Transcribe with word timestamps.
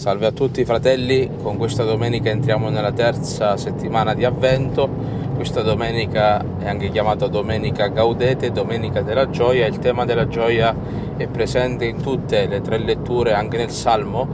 Salve 0.00 0.24
a 0.24 0.30
tutti 0.30 0.64
fratelli, 0.64 1.28
con 1.42 1.58
questa 1.58 1.84
domenica 1.84 2.30
entriamo 2.30 2.70
nella 2.70 2.90
terza 2.90 3.58
settimana 3.58 4.14
di 4.14 4.24
Avvento. 4.24 4.88
Questa 5.34 5.60
domenica 5.60 6.42
è 6.58 6.66
anche 6.66 6.88
chiamata 6.88 7.26
Domenica 7.26 7.88
Gaudete, 7.88 8.50
Domenica 8.50 9.02
della 9.02 9.28
Gioia. 9.28 9.66
Il 9.66 9.78
tema 9.78 10.06
della 10.06 10.26
gioia 10.26 10.74
è 11.18 11.26
presente 11.26 11.84
in 11.84 12.00
tutte 12.00 12.46
le 12.46 12.62
tre 12.62 12.78
letture, 12.78 13.34
anche 13.34 13.58
nel 13.58 13.68
Salmo 13.68 14.26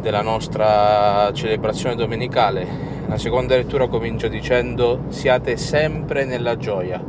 della 0.00 0.22
nostra 0.22 1.32
celebrazione 1.32 1.96
domenicale. 1.96 2.64
La 3.08 3.18
seconda 3.18 3.56
lettura 3.56 3.88
comincia 3.88 4.28
dicendo 4.28 5.06
siate 5.08 5.56
sempre 5.56 6.24
nella 6.24 6.56
gioia. 6.56 7.02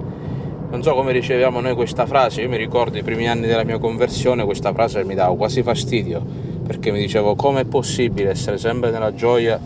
Non 0.71 0.81
so 0.81 0.95
come 0.95 1.11
riceviamo 1.11 1.59
noi 1.59 1.75
questa 1.75 2.07
frase, 2.07 2.41
io 2.41 2.49
mi 2.49 2.57
ricordo 2.57 2.97
i 2.97 3.03
primi 3.03 3.29
anni 3.29 3.45
della 3.45 3.63
mia 3.63 3.77
conversione 3.77 4.45
questa 4.45 4.73
frase 4.73 5.03
mi 5.03 5.13
dava 5.13 5.35
quasi 5.35 5.61
fastidio 5.61 6.52
perché 6.65 6.91
mi 6.91 6.99
dicevo 6.99 7.35
com'è 7.35 7.65
possibile 7.65 8.29
essere 8.31 8.57
sempre 8.57 8.89
nella 8.89 9.13
gioia 9.13 9.59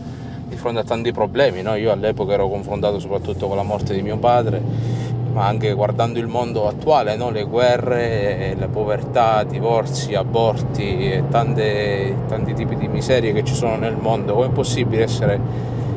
di 0.48 0.56
fronte 0.56 0.80
a 0.80 0.84
tanti 0.84 1.12
problemi. 1.12 1.62
No? 1.62 1.74
Io 1.76 1.92
all'epoca 1.92 2.32
ero 2.32 2.48
confrontato 2.48 2.98
soprattutto 2.98 3.46
con 3.46 3.56
la 3.56 3.62
morte 3.62 3.94
di 3.94 4.02
mio 4.02 4.16
padre, 4.16 4.60
ma 5.32 5.46
anche 5.46 5.72
guardando 5.72 6.18
il 6.18 6.26
mondo 6.26 6.66
attuale, 6.66 7.16
no? 7.16 7.30
le 7.30 7.44
guerre, 7.44 8.56
la 8.58 8.68
povertà, 8.68 9.44
divorzi, 9.44 10.14
aborti 10.14 11.12
e 11.12 11.24
tante, 11.30 12.14
tanti 12.26 12.54
tipi 12.54 12.76
di 12.76 12.88
miserie 12.88 13.32
che 13.32 13.44
ci 13.44 13.54
sono 13.54 13.76
nel 13.76 13.96
mondo. 13.96 14.34
Com'è 14.34 14.50
possibile 14.50 15.04
essere 15.04 15.38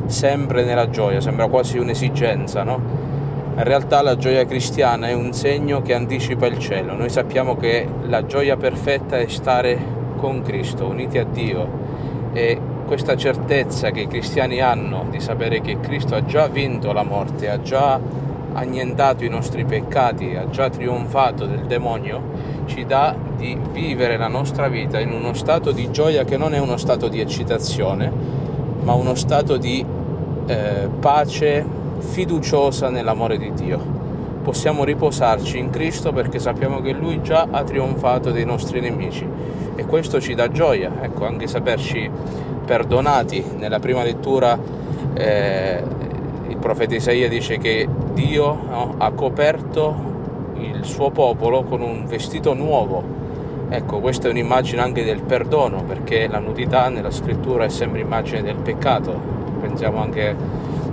sempre 0.05 0.63
nella 0.63 0.89
gioia? 0.89 1.21
Sembra 1.21 1.47
quasi 1.47 1.77
un'esigenza, 1.77 2.63
no? 2.63 3.09
In 3.53 3.63
realtà 3.63 4.01
la 4.01 4.15
gioia 4.15 4.45
cristiana 4.45 5.07
è 5.07 5.13
un 5.13 5.33
segno 5.33 5.81
che 5.81 5.93
anticipa 5.93 6.45
il 6.45 6.57
cielo. 6.57 6.95
Noi 6.95 7.09
sappiamo 7.09 7.57
che 7.57 7.85
la 8.03 8.25
gioia 8.25 8.55
perfetta 8.55 9.19
è 9.19 9.27
stare 9.27 9.99
con 10.21 10.43
Cristo, 10.43 10.85
uniti 10.85 11.17
a 11.17 11.25
Dio 11.25 11.67
e 12.31 12.57
questa 12.85 13.17
certezza 13.17 13.89
che 13.89 14.01
i 14.01 14.07
cristiani 14.07 14.61
hanno 14.61 15.05
di 15.09 15.19
sapere 15.19 15.59
che 15.61 15.79
Cristo 15.79 16.15
ha 16.15 16.23
già 16.23 16.47
vinto 16.47 16.93
la 16.93 17.03
morte, 17.03 17.49
ha 17.49 17.59
già 17.61 17.99
annientato 18.53 19.23
i 19.23 19.29
nostri 19.29 19.65
peccati, 19.65 20.35
ha 20.35 20.49
già 20.49 20.69
trionfato 20.69 21.45
del 21.45 21.65
demonio, 21.65 22.21
ci 22.65 22.85
dà 22.85 23.15
di 23.37 23.57
vivere 23.71 24.17
la 24.17 24.27
nostra 24.27 24.67
vita 24.67 24.99
in 24.99 25.11
uno 25.11 25.33
stato 25.33 25.71
di 25.71 25.89
gioia 25.89 26.23
che 26.23 26.37
non 26.37 26.53
è 26.53 26.59
uno 26.59 26.77
stato 26.77 27.07
di 27.07 27.19
eccitazione, 27.19 28.11
ma 28.83 28.93
uno 28.93 29.15
stato 29.15 29.57
di 29.57 29.83
eh, 30.45 30.89
pace 30.99 31.65
fiduciosa 31.99 32.89
nell'amore 32.89 33.37
di 33.37 33.51
Dio. 33.53 33.99
Possiamo 34.43 34.83
riposarci 34.83 35.57
in 35.57 35.69
Cristo 35.69 36.11
perché 36.11 36.39
sappiamo 36.39 36.81
che 36.81 36.91
Lui 36.91 37.21
già 37.21 37.47
ha 37.49 37.63
trionfato 37.63 38.31
dei 38.31 38.45
nostri 38.45 38.81
nemici 38.81 39.25
e 39.81 39.85
questo 39.85 40.21
ci 40.21 40.35
dà 40.35 40.49
gioia, 40.51 40.91
ecco, 41.01 41.25
anche 41.25 41.47
saperci 41.47 42.09
perdonati. 42.65 43.43
Nella 43.57 43.79
prima 43.79 44.03
lettura 44.03 44.57
eh, 45.15 45.83
il 46.47 46.57
profeta 46.57 46.93
Isaia 46.95 47.27
dice 47.27 47.57
che 47.57 47.87
Dio 48.13 48.59
no, 48.69 48.95
ha 48.99 49.11
coperto 49.11 50.09
il 50.57 50.85
suo 50.85 51.09
popolo 51.09 51.63
con 51.63 51.81
un 51.81 52.05
vestito 52.05 52.53
nuovo. 52.53 53.19
Ecco, 53.69 53.99
questa 53.99 54.27
è 54.27 54.31
un'immagine 54.31 54.81
anche 54.81 55.03
del 55.03 55.23
perdono, 55.23 55.83
perché 55.83 56.27
la 56.27 56.39
nudità 56.39 56.89
nella 56.89 57.11
scrittura 57.11 57.63
è 57.65 57.69
sempre 57.69 58.01
immagine 58.01 58.43
del 58.43 58.57
peccato. 58.57 59.19
Pensiamo 59.61 59.99
anche, 59.99 60.35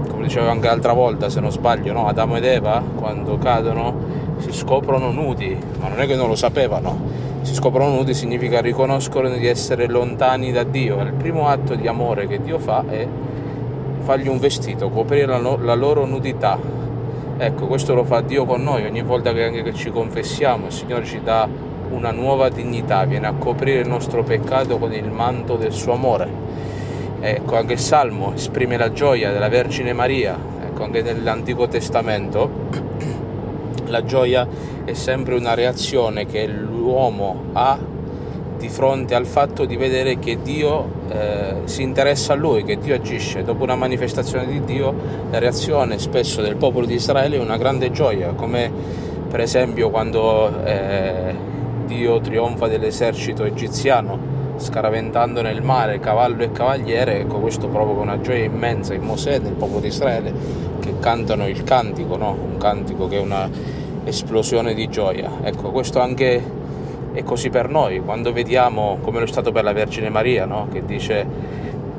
come 0.08 0.24
dicevo 0.24 0.48
anche 0.48 0.68
l'altra 0.68 0.94
volta, 0.94 1.28
se 1.28 1.40
non 1.40 1.50
sbaglio, 1.50 1.92
no? 1.92 2.06
Adamo 2.06 2.36
ed 2.36 2.44
Eva, 2.44 2.82
quando 2.94 3.36
cadono, 3.36 3.94
si 4.38 4.52
scoprono 4.52 5.10
nudi, 5.10 5.58
ma 5.78 5.88
non 5.88 6.00
è 6.00 6.06
che 6.06 6.14
non 6.14 6.28
lo 6.28 6.36
sapevano, 6.36 7.26
si 7.48 7.54
scoprono 7.54 7.94
nudi 7.94 8.12
significa 8.12 8.60
riconoscono 8.60 9.30
di 9.30 9.46
essere 9.46 9.88
lontani 9.88 10.52
da 10.52 10.64
Dio. 10.64 11.00
Il 11.00 11.14
primo 11.14 11.48
atto 11.48 11.74
di 11.74 11.88
amore 11.88 12.26
che 12.26 12.42
Dio 12.42 12.58
fa 12.58 12.84
è 12.86 13.08
fargli 14.00 14.28
un 14.28 14.38
vestito, 14.38 14.90
coprire 14.90 15.24
la, 15.24 15.56
la 15.56 15.74
loro 15.74 16.04
nudità. 16.04 16.58
Ecco, 17.38 17.66
questo 17.66 17.94
lo 17.94 18.04
fa 18.04 18.20
Dio 18.20 18.44
con 18.44 18.62
noi, 18.62 18.84
ogni 18.84 19.00
volta 19.02 19.32
che 19.32 19.44
anche 19.44 19.62
che 19.62 19.72
ci 19.72 19.90
confessiamo, 19.90 20.66
il 20.66 20.72
Signore 20.72 21.06
ci 21.06 21.22
dà 21.22 21.48
una 21.90 22.10
nuova 22.10 22.50
dignità, 22.50 23.06
viene 23.06 23.28
a 23.28 23.32
coprire 23.32 23.80
il 23.80 23.88
nostro 23.88 24.22
peccato 24.22 24.76
con 24.76 24.92
il 24.92 25.10
manto 25.10 25.56
del 25.56 25.72
suo 25.72 25.94
amore. 25.94 26.28
Ecco, 27.20 27.56
anche 27.56 27.72
il 27.72 27.80
Salmo 27.80 28.34
esprime 28.34 28.76
la 28.76 28.92
gioia 28.92 29.32
della 29.32 29.48
Vergine 29.48 29.94
Maria, 29.94 30.36
ecco, 30.66 30.84
anche 30.84 31.00
nell'Antico 31.00 31.66
Testamento 31.66 32.86
la 33.88 34.04
gioia 34.04 34.46
è 34.84 34.92
sempre 34.92 35.34
una 35.34 35.54
reazione 35.54 36.26
che 36.26 36.46
l'uomo 36.46 37.44
ha 37.52 37.78
di 38.58 38.68
fronte 38.68 39.14
al 39.14 39.26
fatto 39.26 39.64
di 39.64 39.76
vedere 39.76 40.18
che 40.18 40.38
Dio 40.42 40.90
eh, 41.08 41.54
si 41.64 41.82
interessa 41.82 42.32
a 42.32 42.36
lui, 42.36 42.64
che 42.64 42.76
Dio 42.78 42.94
agisce. 42.94 43.44
Dopo 43.44 43.62
una 43.62 43.76
manifestazione 43.76 44.46
di 44.46 44.62
Dio, 44.64 44.92
la 45.30 45.38
reazione 45.38 45.98
spesso 45.98 46.42
del 46.42 46.56
popolo 46.56 46.84
di 46.84 46.94
Israele 46.94 47.36
è 47.36 47.40
una 47.40 47.56
grande 47.56 47.90
gioia, 47.92 48.32
come 48.32 48.70
per 49.28 49.40
esempio 49.40 49.90
quando 49.90 50.64
eh, 50.64 51.34
Dio 51.86 52.20
trionfa 52.20 52.66
dell'esercito 52.66 53.44
egiziano 53.44 54.36
scaraventando 54.56 55.40
nel 55.40 55.62
mare 55.62 56.00
cavallo 56.00 56.42
e 56.42 56.50
cavaliere, 56.50 57.20
ecco 57.20 57.38
questo 57.38 57.68
provoca 57.68 58.00
una 58.00 58.20
gioia 58.20 58.44
immensa 58.44 58.92
in 58.92 59.02
Mosè, 59.02 59.38
nel 59.38 59.52
popolo 59.52 59.80
di 59.80 59.86
Israele, 59.86 60.32
che 60.80 60.94
cantano 60.98 61.46
il 61.46 61.62
cantico, 61.62 62.16
no? 62.16 62.32
un 62.32 62.56
cantico 62.58 63.06
che 63.06 63.16
è 63.16 63.20
una 63.20 63.48
esplosione 64.08 64.74
di 64.74 64.88
gioia. 64.88 65.30
Ecco, 65.42 65.70
questo 65.70 66.00
anche 66.00 66.42
è 67.12 67.22
così 67.22 67.50
per 67.50 67.68
noi, 67.68 68.00
quando 68.00 68.32
vediamo 68.32 68.98
come 69.02 69.18
lo 69.18 69.24
è 69.24 69.28
stato 69.28 69.52
per 69.52 69.64
la 69.64 69.72
Vergine 69.72 70.08
Maria, 70.08 70.44
no? 70.44 70.68
che 70.70 70.84
dice 70.84 71.26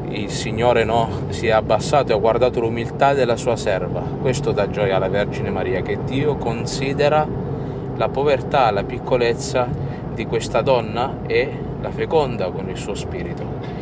il 0.09 0.29
Signore 0.29 0.83
no, 0.83 1.09
si 1.29 1.47
è 1.47 1.51
abbassato 1.51 2.11
e 2.11 2.15
ha 2.15 2.17
guardato 2.17 2.59
l'umiltà 2.59 3.13
della 3.13 3.35
sua 3.35 3.55
serva. 3.55 4.01
Questo 4.01 4.51
dà 4.51 4.69
gioia 4.69 4.95
alla 4.95 5.09
Vergine 5.09 5.51
Maria, 5.51 5.81
che 5.81 5.99
Dio 6.03 6.35
considera 6.37 7.27
la 7.95 8.09
povertà, 8.09 8.71
la 8.71 8.83
piccolezza 8.83 9.67
di 10.13 10.25
questa 10.25 10.61
donna 10.61 11.19
e 11.27 11.51
la 11.81 11.91
feconda 11.91 12.49
con 12.49 12.69
il 12.69 12.77
suo 12.77 12.95
spirito. 12.95 13.77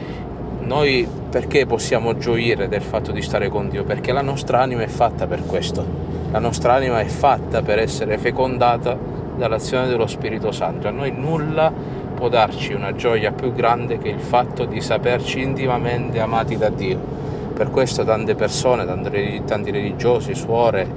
Noi 0.61 1.07
perché 1.29 1.65
possiamo 1.65 2.17
gioire 2.17 2.67
del 2.67 2.81
fatto 2.81 3.11
di 3.11 3.21
stare 3.21 3.47
con 3.47 3.69
Dio? 3.69 3.85
Perché 3.85 4.11
la 4.11 4.21
nostra 4.21 4.59
anima 4.59 4.81
è 4.81 4.87
fatta 4.87 5.27
per 5.27 5.45
questo 5.45 6.06
la 6.31 6.39
nostra 6.39 6.73
anima 6.73 6.99
è 6.99 7.05
fatta 7.05 7.61
per 7.61 7.79
essere 7.79 8.17
fecondata 8.17 8.97
dall'azione 9.35 9.87
dello 9.87 10.07
Spirito 10.07 10.51
Santo. 10.51 10.87
A 10.87 10.91
noi 10.91 11.11
nulla 11.11 11.71
può 12.13 12.27
darci 12.27 12.73
una 12.73 12.93
gioia 12.93 13.31
più 13.31 13.53
grande 13.53 13.97
che 13.97 14.09
il 14.09 14.19
fatto 14.19 14.65
di 14.65 14.81
saperci 14.81 15.41
intimamente 15.41 16.19
amati 16.19 16.57
da 16.57 16.69
Dio. 16.69 17.15
Per 17.53 17.69
questo 17.69 18.03
tante 18.03 18.35
persone, 18.35 18.85
tanti 18.85 19.71
religiosi, 19.71 20.35
suore, 20.35 20.87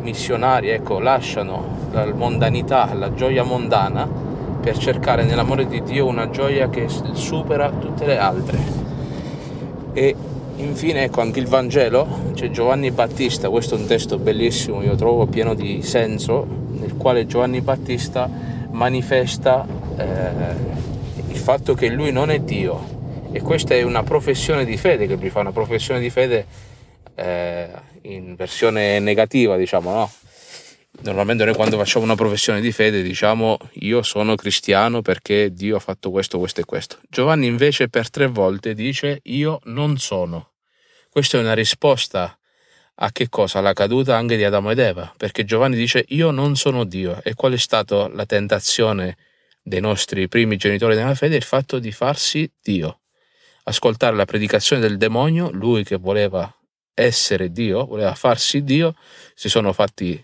missionari, 0.00 0.68
ecco, 0.68 0.98
lasciano 0.98 1.82
la 1.92 2.06
mondanità, 2.14 2.92
la 2.94 3.12
gioia 3.14 3.42
mondana 3.42 4.08
per 4.60 4.78
cercare 4.78 5.24
nell'amore 5.24 5.66
di 5.66 5.82
Dio 5.82 6.06
una 6.06 6.30
gioia 6.30 6.68
che 6.70 6.86
supera 6.88 7.70
tutte 7.70 8.06
le 8.06 8.18
altre. 8.18 8.58
E 9.92 10.16
Infine, 10.56 11.04
ecco 11.04 11.20
anche 11.20 11.40
il 11.40 11.48
Vangelo, 11.48 12.30
c'è 12.32 12.50
Giovanni 12.50 12.90
Battista, 12.92 13.48
questo 13.50 13.74
è 13.74 13.78
un 13.78 13.86
testo 13.86 14.18
bellissimo, 14.18 14.82
io 14.82 14.94
trovo 14.94 15.26
pieno 15.26 15.54
di 15.54 15.82
senso, 15.82 16.46
nel 16.70 16.96
quale 16.96 17.26
Giovanni 17.26 17.60
Battista 17.60 18.30
manifesta 18.70 19.66
eh, 19.96 20.04
il 21.28 21.36
fatto 21.36 21.74
che 21.74 21.88
lui 21.88 22.12
non 22.12 22.30
è 22.30 22.38
Dio. 22.38 22.92
E 23.32 23.42
questa 23.42 23.74
è 23.74 23.82
una 23.82 24.04
professione 24.04 24.64
di 24.64 24.76
fede, 24.76 25.08
che 25.08 25.16
lui 25.16 25.28
fa 25.28 25.40
una 25.40 25.50
professione 25.50 25.98
di 25.98 26.08
fede 26.08 26.46
eh, 27.16 27.68
in 28.02 28.36
versione 28.36 29.00
negativa, 29.00 29.56
diciamo, 29.56 29.92
no? 29.92 30.10
Normalmente 31.02 31.44
noi 31.44 31.54
quando 31.54 31.76
facciamo 31.76 32.04
una 32.04 32.14
professione 32.14 32.60
di 32.60 32.72
fede 32.72 33.02
diciamo 33.02 33.58
io 33.80 34.02
sono 34.02 34.36
cristiano 34.36 35.02
perché 35.02 35.52
Dio 35.52 35.76
ha 35.76 35.80
fatto 35.80 36.10
questo, 36.10 36.38
questo 36.38 36.60
e 36.60 36.64
questo. 36.64 36.98
Giovanni 37.08 37.46
invece 37.46 37.88
per 37.88 38.10
tre 38.10 38.26
volte 38.26 38.74
dice 38.74 39.20
io 39.24 39.60
non 39.64 39.98
sono. 39.98 40.52
Questa 41.10 41.36
è 41.36 41.40
una 41.40 41.52
risposta 41.54 42.38
a 42.96 43.12
che 43.12 43.28
cosa? 43.28 43.58
Alla 43.58 43.72
caduta 43.72 44.16
anche 44.16 44.36
di 44.36 44.44
Adamo 44.44 44.70
ed 44.70 44.78
Eva, 44.78 45.12
perché 45.16 45.44
Giovanni 45.44 45.76
dice 45.76 46.04
io 46.08 46.30
non 46.30 46.56
sono 46.56 46.84
Dio. 46.84 47.20
E 47.22 47.34
qual 47.34 47.52
è 47.52 47.58
stata 47.58 48.08
la 48.08 48.24
tentazione 48.24 49.16
dei 49.62 49.80
nostri 49.80 50.28
primi 50.28 50.56
genitori 50.56 50.94
nella 50.94 51.14
fede? 51.14 51.36
Il 51.36 51.42
fatto 51.42 51.78
di 51.78 51.90
farsi 51.92 52.50
Dio. 52.62 53.00
Ascoltare 53.64 54.14
la 54.14 54.24
predicazione 54.24 54.80
del 54.80 54.96
demonio, 54.96 55.50
lui 55.50 55.84
che 55.84 55.96
voleva 55.96 56.52
essere 56.92 57.50
Dio, 57.50 57.84
voleva 57.86 58.14
farsi 58.14 58.62
Dio, 58.62 58.94
si 59.34 59.48
sono 59.48 59.72
fatti 59.72 60.22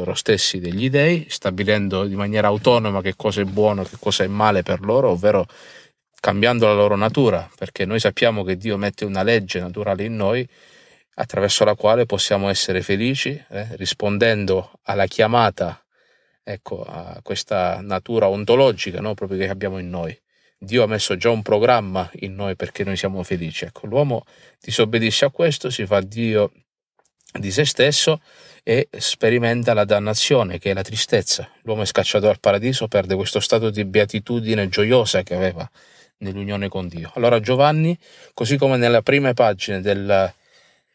loro 0.00 0.14
stessi 0.14 0.58
degli 0.58 0.90
dei, 0.90 1.26
stabilendo 1.28 2.04
in 2.04 2.14
maniera 2.14 2.48
autonoma 2.48 3.00
che 3.00 3.14
cosa 3.16 3.40
è 3.40 3.44
buono, 3.44 3.84
che 3.84 3.96
cosa 3.98 4.24
è 4.24 4.26
male 4.26 4.62
per 4.62 4.80
loro, 4.80 5.10
ovvero 5.10 5.46
cambiando 6.20 6.66
la 6.66 6.74
loro 6.74 6.96
natura, 6.96 7.48
perché 7.56 7.84
noi 7.84 8.00
sappiamo 8.00 8.42
che 8.44 8.56
Dio 8.56 8.76
mette 8.76 9.04
una 9.04 9.22
legge 9.22 9.60
naturale 9.60 10.04
in 10.04 10.16
noi 10.16 10.46
attraverso 11.14 11.64
la 11.64 11.74
quale 11.74 12.06
possiamo 12.06 12.48
essere 12.48 12.82
felici, 12.82 13.42
eh, 13.50 13.76
rispondendo 13.76 14.72
alla 14.84 15.06
chiamata, 15.06 15.82
ecco, 16.42 16.82
a 16.82 17.20
questa 17.22 17.80
natura 17.82 18.28
ontologica 18.28 19.00
no? 19.00 19.14
proprio 19.14 19.38
che 19.38 19.48
abbiamo 19.48 19.78
in 19.78 19.90
noi. 19.90 20.18
Dio 20.58 20.82
ha 20.82 20.86
messo 20.86 21.16
già 21.16 21.30
un 21.30 21.42
programma 21.42 22.10
in 22.20 22.34
noi 22.34 22.54
perché 22.54 22.84
noi 22.84 22.96
siamo 22.96 23.22
felici. 23.22 23.64
Ecco, 23.64 23.86
l'uomo 23.86 24.24
disobbedisce 24.60 25.24
a 25.24 25.30
questo, 25.30 25.70
si 25.70 25.86
fa 25.86 26.00
Dio 26.00 26.52
di 27.32 27.50
se 27.50 27.64
stesso 27.64 28.20
e 28.62 28.88
sperimenta 28.98 29.74
la 29.74 29.84
dannazione, 29.84 30.58
che 30.58 30.70
è 30.70 30.74
la 30.74 30.82
tristezza. 30.82 31.48
L'uomo 31.62 31.82
è 31.82 31.86
scacciato 31.86 32.26
dal 32.26 32.40
paradiso, 32.40 32.88
perde 32.88 33.14
questo 33.14 33.40
stato 33.40 33.70
di 33.70 33.84
beatitudine 33.84 34.68
gioiosa 34.68 35.22
che 35.22 35.34
aveva 35.34 35.68
nell'unione 36.18 36.68
con 36.68 36.88
Dio. 36.88 37.10
Allora 37.14 37.40
Giovanni, 37.40 37.96
così 38.34 38.56
come 38.56 38.76
nelle 38.76 39.02
prime 39.02 39.32
pagine 39.32 39.80
del, 39.80 40.32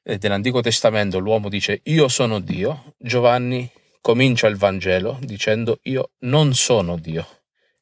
eh, 0.04 0.18
dell'Antico 0.18 0.62
Testamento 0.62 1.20
l'uomo 1.20 1.50
dice 1.50 1.82
io 1.84 2.08
sono 2.08 2.40
Dio, 2.40 2.94
Giovanni 2.98 3.70
comincia 4.02 4.48
il 4.48 4.56
Vangelo 4.56 5.18
dicendo 5.22 5.80
io 5.84 6.12
non 6.20 6.54
sono 6.54 6.98
Dio. 6.98 7.28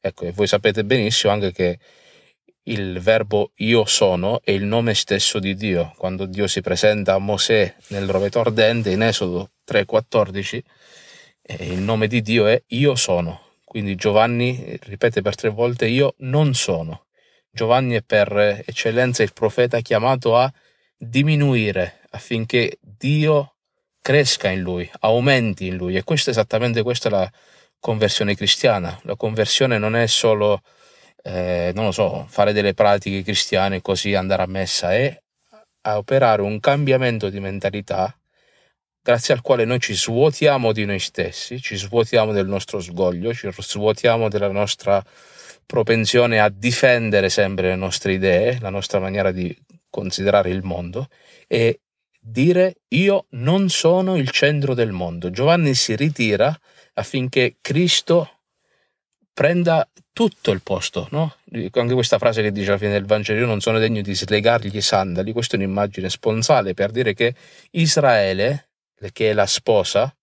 Ecco, 0.00 0.26
e 0.26 0.32
voi 0.32 0.46
sapete 0.46 0.84
benissimo 0.84 1.32
anche 1.32 1.52
che 1.52 1.78
il 2.66 2.98
verbo 3.00 3.52
io 3.56 3.84
sono 3.84 4.40
è 4.42 4.50
il 4.50 4.64
nome 4.64 4.94
stesso 4.94 5.38
di 5.38 5.54
Dio. 5.54 5.92
Quando 5.96 6.24
Dio 6.24 6.46
si 6.46 6.62
presenta 6.62 7.14
a 7.14 7.18
Mosè 7.18 7.74
nel 7.88 8.08
roveto 8.08 8.40
ardente 8.40 8.90
in 8.90 9.02
Esodo 9.02 9.50
3:14, 9.64 10.62
eh, 11.42 11.66
il 11.66 11.80
nome 11.80 12.06
di 12.06 12.22
Dio 12.22 12.46
è 12.46 12.62
io 12.68 12.94
sono. 12.94 13.40
Quindi 13.64 13.96
Giovanni 13.96 14.78
ripete 14.82 15.20
per 15.22 15.34
tre 15.34 15.48
volte 15.48 15.86
io 15.86 16.14
non 16.18 16.54
sono. 16.54 17.06
Giovanni 17.50 17.94
è 17.94 18.02
per 18.02 18.62
eccellenza 18.66 19.22
il 19.22 19.32
profeta 19.32 19.80
chiamato 19.80 20.36
a 20.36 20.52
diminuire 20.96 22.00
affinché 22.10 22.78
Dio 22.80 23.56
cresca 24.00 24.50
in 24.50 24.60
lui, 24.60 24.88
aumenti 25.00 25.66
in 25.66 25.76
lui. 25.76 25.96
E 25.96 26.04
questo 26.04 26.30
è 26.30 26.32
esattamente 26.32 26.82
questa 26.82 27.10
la 27.10 27.30
conversione 27.80 28.34
cristiana. 28.34 28.98
La 29.02 29.16
conversione 29.16 29.78
non 29.78 29.96
è 29.96 30.06
solo 30.06 30.60
eh, 31.26 31.72
non 31.74 31.86
lo 31.86 31.92
so, 31.92 32.26
fare 32.28 32.52
delle 32.52 32.74
pratiche 32.74 33.22
cristiane 33.22 33.80
così 33.80 34.14
andare 34.14 34.42
a 34.42 34.46
messa 34.46 34.92
è 34.92 35.18
a 35.86 35.96
operare 35.96 36.42
un 36.42 36.60
cambiamento 36.60 37.30
di 37.30 37.40
mentalità 37.40 38.14
grazie 39.04 39.34
al 39.34 39.42
quale 39.42 39.66
noi 39.66 39.80
ci 39.80 39.94
svuotiamo 39.94 40.72
di 40.72 40.86
noi 40.86 40.98
stessi, 40.98 41.60
ci 41.60 41.76
svuotiamo 41.76 42.32
del 42.32 42.46
nostro 42.46 42.80
sgoglio, 42.80 43.34
ci 43.34 43.50
svuotiamo 43.54 44.30
della 44.30 44.50
nostra 44.50 45.04
propensione 45.66 46.40
a 46.40 46.48
difendere 46.48 47.28
sempre 47.28 47.68
le 47.68 47.76
nostre 47.76 48.14
idee, 48.14 48.58
la 48.60 48.70
nostra 48.70 49.00
maniera 49.00 49.30
di 49.30 49.54
considerare 49.90 50.48
il 50.48 50.62
mondo 50.62 51.08
e 51.46 51.80
dire 52.18 52.76
io 52.88 53.26
non 53.32 53.68
sono 53.68 54.16
il 54.16 54.30
centro 54.30 54.72
del 54.72 54.92
mondo. 54.92 55.30
Giovanni 55.30 55.74
si 55.74 55.94
ritira 55.94 56.58
affinché 56.94 57.56
Cristo 57.60 58.30
prenda 59.34 59.86
tutto 60.14 60.50
il 60.50 60.62
posto, 60.62 61.08
no? 61.10 61.36
Anche 61.72 61.92
questa 61.92 62.18
frase 62.18 62.40
che 62.40 62.52
dice 62.52 62.68
alla 62.70 62.78
fine 62.78 62.92
del 62.92 63.04
Vangelo, 63.04 63.40
io 63.40 63.46
non 63.46 63.60
sono 63.60 63.78
degno 63.78 64.00
di 64.00 64.14
slegargli 64.14 64.74
i 64.74 64.80
sandali, 64.80 65.32
questa 65.32 65.56
è 65.56 65.58
un'immagine 65.58 66.08
sponsale 66.08 66.72
per 66.72 66.90
dire 66.90 67.12
che 67.12 67.34
Israele, 67.72 68.68
che 69.12 69.30
è 69.30 69.32
la 69.32 69.46
sposa, 69.46 70.14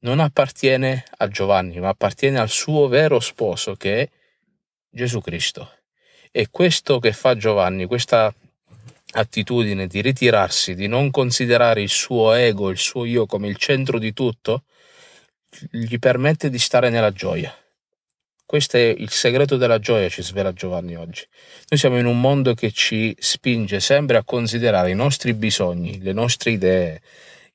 non 0.00 0.20
appartiene 0.20 1.04
a 1.18 1.28
Giovanni, 1.28 1.78
ma 1.80 1.88
appartiene 1.88 2.38
al 2.38 2.48
suo 2.48 2.88
vero 2.88 3.20
sposo 3.20 3.74
che 3.74 4.02
è 4.02 4.08
Gesù 4.88 5.20
Cristo. 5.20 5.70
E 6.30 6.48
questo 6.50 6.98
che 6.98 7.12
fa 7.12 7.36
Giovanni, 7.36 7.86
questa 7.86 8.32
attitudine 9.12 9.86
di 9.86 10.00
ritirarsi, 10.00 10.74
di 10.74 10.86
non 10.86 11.10
considerare 11.10 11.82
il 11.82 11.88
suo 11.88 12.32
ego, 12.32 12.70
il 12.70 12.78
suo 12.78 13.04
io 13.04 13.26
come 13.26 13.48
il 13.48 13.56
centro 13.56 13.98
di 13.98 14.12
tutto, 14.12 14.64
gli 15.70 15.98
permette 15.98 16.48
di 16.48 16.58
stare 16.58 16.90
nella 16.90 17.12
gioia. 17.12 17.54
Questo 18.46 18.76
è 18.76 18.94
il 18.96 19.10
segreto 19.10 19.56
della 19.56 19.78
gioia, 19.78 20.08
ci 20.08 20.22
svela 20.22 20.52
Giovanni 20.52 20.96
oggi. 20.96 21.24
Noi 21.68 21.78
siamo 21.78 21.98
in 21.98 22.06
un 22.06 22.20
mondo 22.20 22.54
che 22.54 22.72
ci 22.72 23.14
spinge 23.18 23.78
sempre 23.78 24.16
a 24.16 24.24
considerare 24.24 24.90
i 24.90 24.94
nostri 24.94 25.34
bisogni, 25.34 26.00
le 26.02 26.12
nostre 26.12 26.50
idee, 26.50 27.00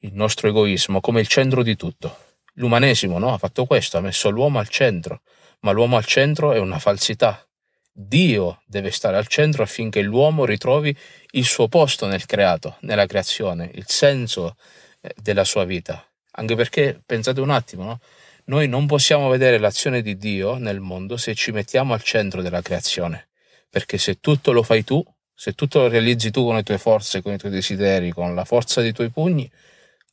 il 0.05 0.13
nostro 0.13 0.47
egoismo 0.47 1.01
come 1.01 1.19
il 1.19 1.27
centro 1.27 1.63
di 1.63 1.75
tutto. 1.75 2.17
L'umanesimo 2.53 3.17
no? 3.17 3.33
ha 3.33 3.37
fatto 3.37 3.65
questo, 3.65 3.97
ha 3.97 4.01
messo 4.01 4.29
l'uomo 4.29 4.59
al 4.59 4.69
centro, 4.69 5.21
ma 5.61 5.71
l'uomo 5.71 5.97
al 5.97 6.05
centro 6.05 6.53
è 6.53 6.59
una 6.59 6.79
falsità. 6.79 7.45
Dio 7.91 8.61
deve 8.65 8.91
stare 8.91 9.17
al 9.17 9.27
centro 9.27 9.63
affinché 9.63 10.01
l'uomo 10.01 10.45
ritrovi 10.45 10.95
il 11.31 11.45
suo 11.45 11.67
posto 11.67 12.05
nel 12.07 12.25
creato, 12.25 12.77
nella 12.81 13.05
creazione, 13.05 13.71
il 13.73 13.85
senso 13.87 14.57
eh, 15.01 15.13
della 15.21 15.43
sua 15.43 15.63
vita. 15.63 16.05
Anche 16.37 16.55
perché, 16.55 17.01
pensate 17.05 17.39
un 17.39 17.49
attimo, 17.49 17.83
no? 17.83 17.99
Noi 18.47 18.67
non 18.67 18.85
possiamo 18.85 19.27
vedere 19.29 19.57
l'azione 19.57 20.01
di 20.01 20.17
Dio 20.17 20.57
nel 20.57 20.79
mondo 20.79 21.17
se 21.17 21.33
ci 21.33 21.51
mettiamo 21.51 21.93
al 21.93 22.03
centro 22.03 22.43
della 22.43 22.61
creazione, 22.61 23.29
perché 23.69 23.97
se 23.97 24.19
tutto 24.19 24.51
lo 24.51 24.61
fai 24.61 24.83
tu, 24.83 25.03
se 25.33 25.53
tutto 25.53 25.79
lo 25.79 25.87
realizzi 25.87 26.29
tu 26.31 26.43
con 26.43 26.55
le 26.55 26.63
tue 26.63 26.77
forze, 26.77 27.21
con 27.21 27.33
i 27.33 27.37
tuoi 27.37 27.51
desideri, 27.51 28.11
con 28.11 28.35
la 28.35 28.45
forza 28.45 28.81
dei 28.81 28.91
tuoi 28.91 29.09
pugni, 29.09 29.49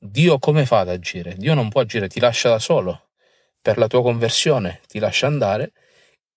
Dio 0.04 0.40
come 0.40 0.66
fa 0.66 0.80
ad 0.80 0.88
agire? 0.88 1.36
Dio 1.36 1.54
non 1.54 1.68
può 1.68 1.80
agire, 1.80 2.08
ti 2.08 2.18
lascia 2.18 2.48
da 2.48 2.58
solo. 2.58 3.10
Per 3.62 3.78
la 3.78 3.86
tua 3.86 4.02
conversione 4.02 4.80
ti 4.88 4.98
lascia 4.98 5.28
andare 5.28 5.70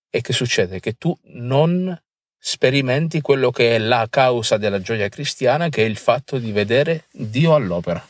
e 0.08 0.22
che 0.22 0.34
succede? 0.34 0.80
Che 0.80 0.94
tu 0.94 1.18
non 1.30 2.00
sperimenti 2.38 3.22
quello 3.22 3.50
che 3.50 3.74
è 3.74 3.80
la 3.80 4.06
causa 4.08 4.58
della 4.58 4.80
gioia 4.82 5.10
cristiana, 5.10 5.70
che 5.70 5.82
è 5.82 5.88
il 5.88 5.98
fatto 5.98 6.38
di 6.38 6.52
vedere 6.52 7.06
Dio 7.12 7.56
all'opera. 7.56 8.06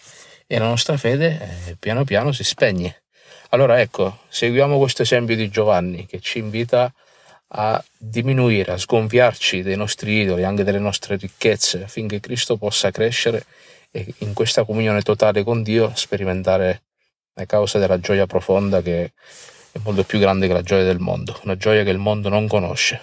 E 0.45 0.59
la 0.59 0.67
nostra 0.67 0.97
fede 0.97 1.67
eh, 1.67 1.77
piano 1.79 2.03
piano 2.03 2.33
si 2.33 2.43
spegne. 2.43 3.03
Allora 3.51 3.79
ecco, 3.79 4.23
seguiamo 4.27 4.77
questo 4.77 5.03
esempio 5.03 5.37
di 5.37 5.47
Giovanni 5.47 6.05
che 6.05 6.19
ci 6.19 6.39
invita 6.39 6.93
a 7.47 7.81
diminuire, 7.97 8.73
a 8.73 8.77
sgonfiarci 8.77 9.61
dei 9.61 9.77
nostri 9.77 10.19
idoli, 10.19 10.43
anche 10.43 10.65
delle 10.65 10.79
nostre 10.79 11.15
ricchezze, 11.15 11.83
affinché 11.83 12.19
Cristo 12.19 12.57
possa 12.57 12.91
crescere 12.91 13.45
e 13.95 14.13
in 14.19 14.33
questa 14.33 14.65
comunione 14.65 15.01
totale 15.03 15.45
con 15.45 15.63
Dio 15.63 15.93
sperimentare 15.95 16.83
la 17.35 17.45
causa 17.45 17.79
della 17.79 17.97
gioia 17.97 18.25
profonda 18.25 18.81
che 18.81 19.13
è 19.71 19.79
molto 19.83 20.03
più 20.03 20.19
grande 20.19 20.47
che 20.47 20.53
la 20.53 20.61
gioia 20.61 20.83
del 20.83 20.99
mondo, 20.99 21.39
una 21.43 21.55
gioia 21.55 21.85
che 21.85 21.91
il 21.91 21.97
mondo 21.97 22.27
non 22.27 22.45
conosce. 22.45 22.99